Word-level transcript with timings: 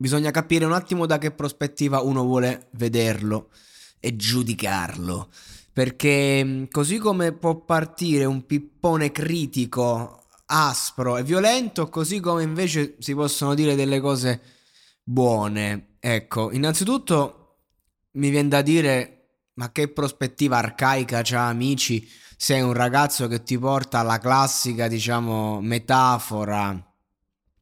bisogna 0.00 0.30
capire 0.30 0.64
un 0.64 0.72
attimo 0.72 1.04
da 1.04 1.18
che 1.18 1.30
prospettiva 1.30 2.00
uno 2.00 2.24
vuole 2.24 2.68
vederlo 2.72 3.50
e 4.00 4.16
giudicarlo. 4.16 5.28
Perché 5.74 6.66
così 6.70 6.96
come 6.96 7.32
può 7.32 7.56
partire 7.56 8.24
un 8.24 8.46
pippone 8.46 9.12
critico, 9.12 10.24
aspro 10.46 11.18
e 11.18 11.22
violento, 11.22 11.90
così 11.90 12.18
come 12.18 12.42
invece 12.42 12.96
si 12.98 13.14
possono 13.14 13.54
dire 13.54 13.74
delle 13.74 14.00
cose 14.00 14.40
buone. 15.02 15.96
Ecco, 16.00 16.50
innanzitutto 16.50 17.58
mi 18.12 18.30
viene 18.30 18.48
da 18.48 18.62
dire 18.62 19.16
ma 19.54 19.70
che 19.70 19.88
prospettiva 19.88 20.56
arcaica 20.56 21.20
c'ha 21.22 21.46
amici 21.48 22.08
sei 22.38 22.62
un 22.62 22.72
ragazzo 22.72 23.28
che 23.28 23.42
ti 23.42 23.58
porta 23.58 23.98
alla 23.98 24.18
classica, 24.18 24.88
diciamo, 24.88 25.60
metafora 25.60 26.89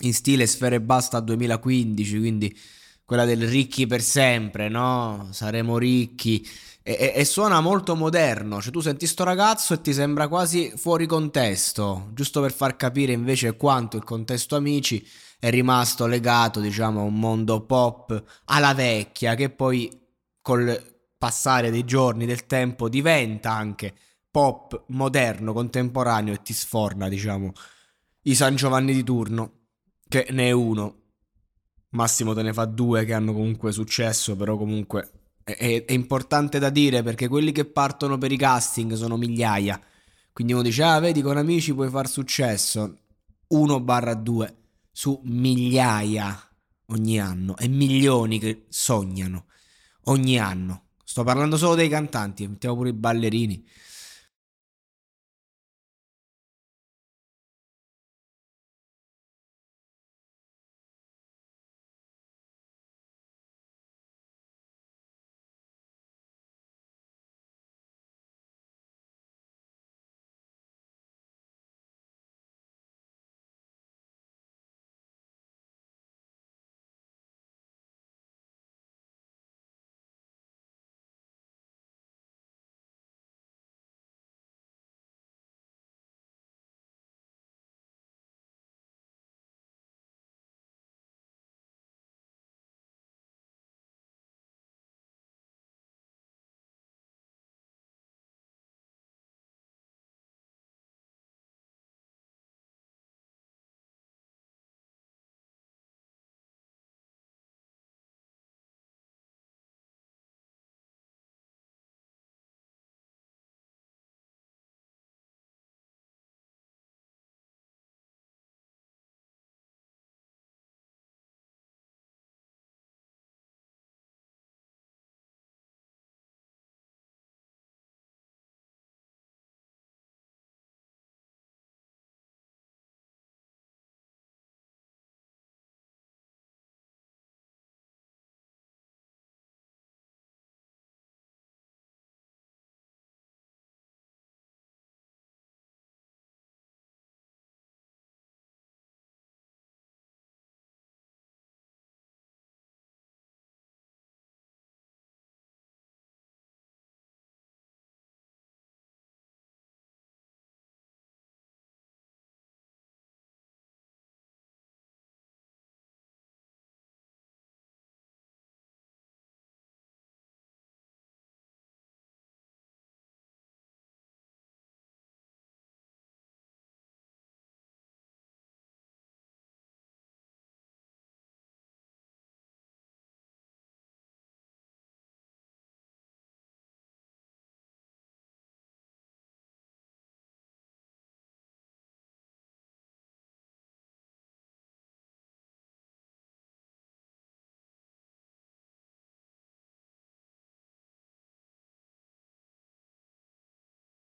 in 0.00 0.14
stile 0.14 0.46
Sfere 0.46 0.80
Basta 0.80 1.20
2015, 1.20 2.18
quindi 2.18 2.58
quella 3.04 3.24
del 3.24 3.48
ricchi 3.48 3.86
per 3.86 4.02
sempre, 4.02 4.68
no? 4.68 5.28
Saremo 5.32 5.78
ricchi. 5.78 6.46
E, 6.82 6.92
e, 6.92 7.12
e, 7.14 7.24
suona 7.24 7.60
molto 7.60 7.94
moderno, 7.94 8.62
cioè 8.62 8.72
tu 8.72 8.80
senti 8.80 9.06
sto 9.06 9.24
ragazzo 9.24 9.74
e 9.74 9.80
ti 9.80 9.92
sembra 9.92 10.28
quasi 10.28 10.72
fuori 10.76 11.06
contesto, 11.06 12.10
giusto 12.14 12.40
per 12.40 12.52
far 12.52 12.76
capire 12.76 13.12
invece 13.12 13.56
quanto 13.56 13.96
il 13.96 14.04
contesto 14.04 14.56
amici 14.56 15.06
è 15.38 15.50
rimasto 15.50 16.06
legato, 16.06 16.60
diciamo, 16.60 17.00
a 17.00 17.02
un 17.02 17.18
mondo 17.18 17.64
pop 17.66 18.22
alla 18.44 18.74
vecchia, 18.74 19.34
che 19.34 19.50
poi 19.50 19.90
col 20.40 20.80
passare 21.18 21.70
dei 21.70 21.84
giorni, 21.84 22.26
del 22.26 22.46
tempo, 22.46 22.88
diventa 22.88 23.52
anche 23.52 23.92
pop 24.30 24.84
moderno, 24.88 25.52
contemporaneo 25.52 26.32
e 26.34 26.42
ti 26.42 26.52
sforna, 26.52 27.08
diciamo, 27.08 27.52
i 28.22 28.34
San 28.34 28.54
Giovanni 28.56 28.94
di 28.94 29.02
turno 29.02 29.59
che 30.10 30.26
ne 30.30 30.48
è 30.48 30.50
uno. 30.50 30.96
Massimo 31.90 32.34
te 32.34 32.42
ne 32.42 32.52
fa 32.52 32.64
due 32.64 33.04
che 33.04 33.14
hanno 33.14 33.32
comunque 33.32 33.70
successo, 33.70 34.34
però 34.34 34.56
comunque 34.56 35.10
è, 35.44 35.84
è, 35.86 35.92
importante 35.92 36.58
da 36.58 36.68
dire 36.68 37.02
perché 37.04 37.28
quelli 37.28 37.52
che 37.52 37.64
partono 37.64 38.18
per 38.18 38.32
i 38.32 38.36
casting 38.36 38.94
sono 38.94 39.16
migliaia. 39.16 39.80
Quindi 40.32 40.52
uno 40.52 40.62
dice, 40.62 40.82
ah, 40.82 40.98
vedi, 40.98 41.22
con 41.22 41.36
amici 41.36 41.72
puoi 41.72 41.88
far 41.88 42.08
successo. 42.08 42.98
1 43.46 43.80
barra 43.80 44.14
2 44.14 44.56
su 44.90 45.20
migliaia 45.24 46.48
ogni 46.86 47.20
anno 47.20 47.56
e 47.56 47.68
milioni 47.68 48.40
che 48.40 48.66
sognano 48.68 49.46
ogni 50.04 50.40
anno. 50.40 50.86
Sto 51.04 51.22
parlando 51.22 51.56
solo 51.56 51.76
dei 51.76 51.88
cantanti, 51.88 52.48
mettiamo 52.48 52.74
pure 52.74 52.88
i 52.90 52.94
ballerini. 52.94 53.64